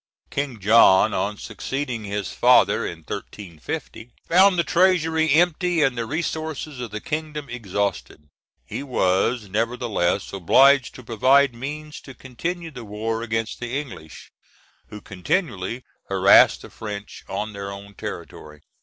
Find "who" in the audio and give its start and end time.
14.87-15.01